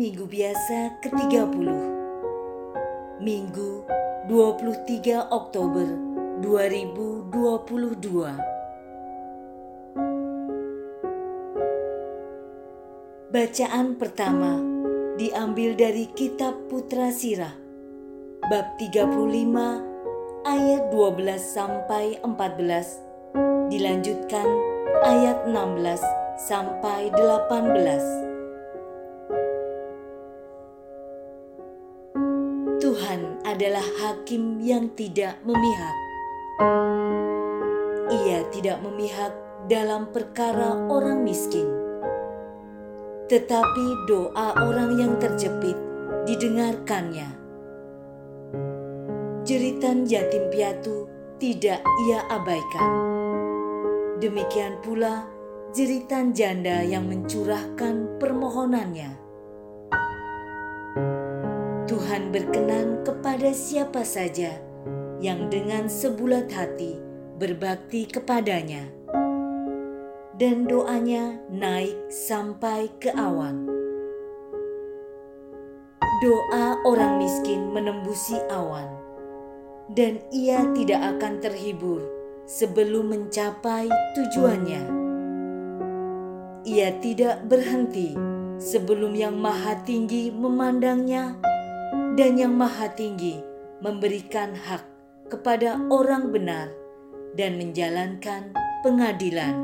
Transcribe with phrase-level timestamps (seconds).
[0.00, 1.68] Minggu Biasa ke-30
[3.20, 3.84] Minggu
[4.32, 5.84] 23 Oktober
[6.40, 7.28] 2022
[13.28, 14.56] Bacaan pertama
[15.20, 17.52] diambil dari Kitab Putra Sirah
[18.48, 19.04] bab 35
[20.48, 20.96] ayat 12
[21.36, 24.48] sampai 14 dilanjutkan
[25.04, 26.00] ayat 16
[26.40, 28.29] sampai 18
[33.60, 35.96] adalah hakim yang tidak memihak.
[38.08, 39.36] Ia tidak memihak
[39.68, 41.68] dalam perkara orang miskin,
[43.28, 45.76] tetapi doa orang yang terjepit
[46.24, 47.28] didengarkannya.
[49.44, 51.04] Jeritan yatim piatu
[51.36, 52.90] tidak ia abaikan.
[54.24, 55.28] Demikian pula
[55.76, 59.19] jeritan janda yang mencurahkan permohonannya.
[61.90, 64.54] Tuhan berkenan kepada siapa saja
[65.18, 66.94] yang dengan sebulat hati
[67.34, 68.86] berbakti kepadanya,
[70.38, 73.66] dan doanya naik sampai ke awan.
[76.22, 78.86] Doa orang miskin menembusi awan,
[79.90, 82.06] dan ia tidak akan terhibur
[82.46, 84.82] sebelum mencapai tujuannya.
[86.70, 88.14] Ia tidak berhenti
[88.62, 91.49] sebelum Yang Maha Tinggi memandangnya
[92.18, 93.38] dan yang maha tinggi
[93.78, 94.82] memberikan hak
[95.30, 96.68] kepada orang benar
[97.38, 98.50] dan menjalankan
[98.82, 99.54] pengadilan.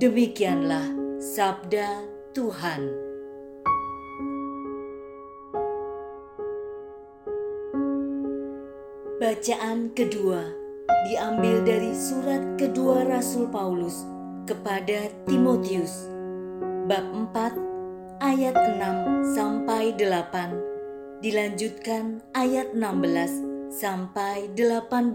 [0.00, 0.88] Demikianlah
[1.20, 2.00] sabda
[2.32, 2.82] Tuhan.
[9.22, 10.42] Bacaan kedua
[11.06, 14.02] diambil dari surat kedua Rasul Paulus
[14.50, 16.10] kepada Timotius
[16.90, 17.71] bab 4
[18.22, 25.10] ayat 6 sampai 8 dilanjutkan ayat 16 sampai 18.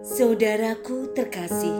[0.00, 1.76] Saudaraku terkasih,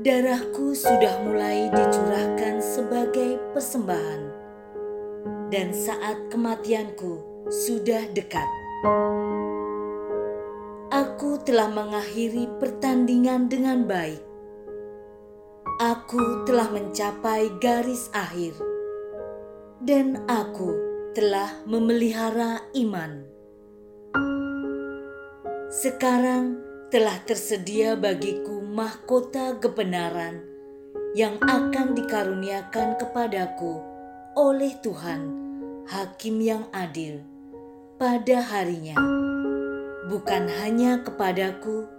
[0.00, 4.22] darahku sudah mulai dicurahkan sebagai persembahan
[5.52, 7.20] dan saat kematianku
[7.52, 8.48] sudah dekat.
[10.88, 14.33] Aku telah mengakhiri pertandingan dengan baik
[15.74, 18.54] Aku telah mencapai garis akhir,
[19.82, 20.70] dan aku
[21.18, 23.26] telah memelihara iman.
[25.74, 26.62] Sekarang
[26.94, 30.46] telah tersedia bagiku mahkota kebenaran
[31.18, 33.82] yang akan dikaruniakan kepadaku
[34.38, 35.26] oleh Tuhan,
[35.90, 37.18] Hakim yang adil,
[37.98, 38.94] pada harinya,
[40.06, 41.90] bukan hanya kepadaku,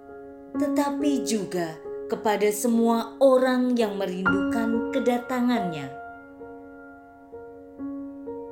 [0.56, 1.76] tetapi juga
[2.06, 5.90] kepada semua orang yang merindukan kedatangannya.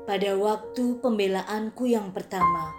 [0.04, 2.74] Pada waktu pembelaanku yang pertama,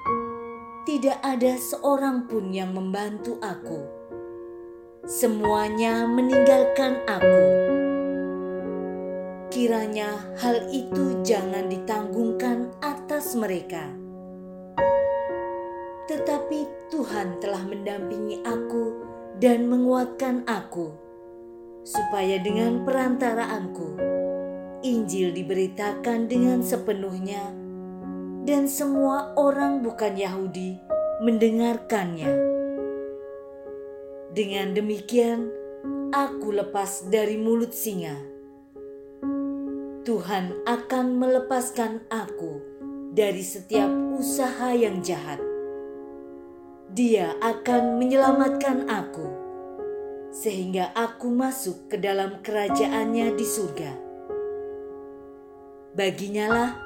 [0.85, 3.81] tidak ada seorang pun yang membantu aku.
[5.09, 7.41] Semuanya meninggalkan aku.
[9.49, 10.11] Kiranya
[10.43, 13.89] hal itu jangan ditanggungkan atas mereka.
[16.05, 20.95] Tetapi Tuhan telah mendampingi aku dan menguatkan aku,
[21.83, 24.15] supaya dengan perantaraanku
[24.84, 27.41] Injil diberitakan dengan sepenuhnya,
[28.44, 30.77] dan semua orang bukan Yahudi
[31.25, 32.28] mendengarkannya.
[34.34, 35.49] Dengan demikian,
[36.12, 38.12] aku lepas dari mulut singa.
[40.05, 42.61] Tuhan akan melepaskan aku
[43.17, 43.89] dari setiap
[44.21, 45.53] usaha yang jahat
[46.94, 49.27] dia akan menyelamatkan aku,
[50.31, 53.93] sehingga aku masuk ke dalam kerajaannya di surga.
[55.99, 56.79] Baginyalah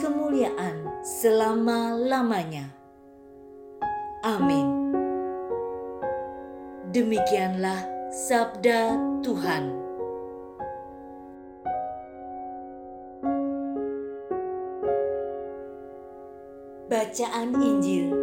[0.00, 2.72] kemuliaan selama-lamanya.
[4.24, 4.96] Amin.
[6.88, 9.76] Demikianlah sabda Tuhan.
[16.90, 18.19] Bacaan Injil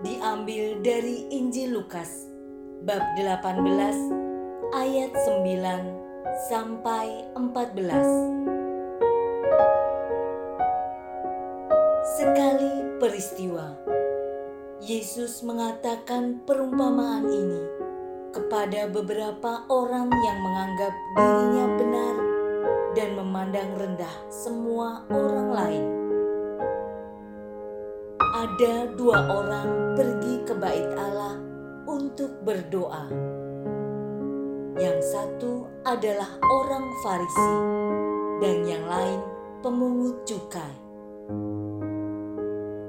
[0.00, 2.24] diambil dari Injil Lukas
[2.88, 3.60] bab 18
[4.72, 7.92] ayat 9 sampai 14.
[12.16, 13.76] Sekali peristiwa,
[14.80, 17.62] Yesus mengatakan perumpamaan ini
[18.32, 22.16] kepada beberapa orang yang menganggap dirinya benar
[22.96, 25.99] dan memandang rendah semua orang lain
[28.40, 31.36] ada dua orang pergi ke bait Allah
[31.84, 33.04] untuk berdoa.
[34.80, 37.52] Yang satu adalah orang Farisi,
[38.40, 39.20] dan yang lain
[39.60, 40.72] pemungut cukai.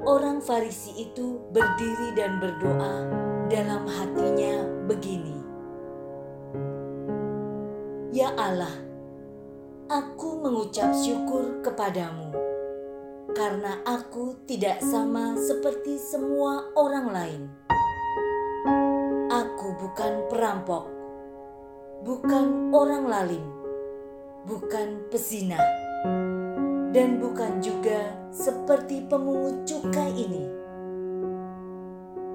[0.08, 3.12] Orang Farisi itu berdiri dan berdoa
[3.52, 4.56] dalam hatinya
[4.88, 5.36] begini:
[8.16, 8.72] "Ya Allah,
[9.92, 12.41] aku mengucap syukur kepadamu."
[13.32, 17.42] Karena aku tidak sama seperti semua orang lain.
[19.32, 20.86] Aku bukan perampok,
[22.04, 23.46] bukan orang lalim,
[24.44, 25.60] bukan pezina,
[26.92, 30.46] dan bukan juga seperti pemungut cukai ini.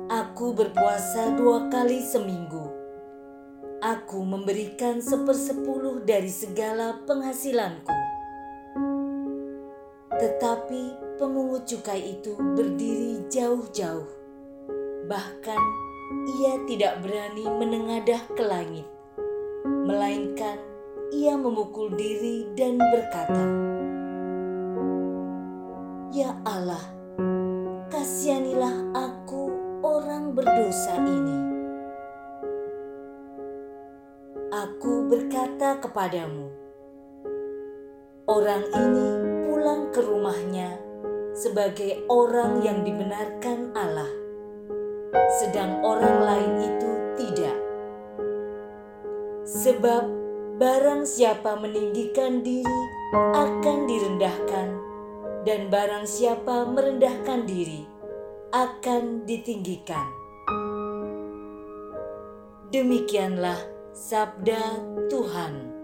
[0.09, 2.73] Aku berpuasa dua kali seminggu.
[3.85, 8.16] Aku memberikan sepersepuluh dari segala penghasilanku
[10.17, 14.09] tetapi pemungut cukai itu berdiri jauh-jauh.
[15.07, 15.63] Bahkan
[16.41, 18.87] ia tidak berani menengadah ke langit,
[19.65, 20.57] melainkan
[21.13, 23.45] ia memukul diri dan berkata,
[26.17, 26.83] "Ya Allah,
[27.93, 29.53] kasihanilah aku
[29.85, 31.39] orang berdosa ini."
[34.57, 36.49] Aku berkata kepadamu,
[38.27, 39.36] orang ini
[39.67, 40.79] pulang ke rumahnya
[41.35, 44.07] sebagai orang yang dibenarkan Allah,
[45.43, 47.59] sedang orang lain itu tidak.
[49.43, 50.07] Sebab
[50.63, 52.83] barang siapa meninggikan diri
[53.35, 54.69] akan direndahkan,
[55.43, 57.91] dan barang siapa merendahkan diri
[58.55, 60.07] akan ditinggikan.
[62.71, 63.59] Demikianlah
[63.91, 64.79] sabda
[65.11, 65.76] Tuhan.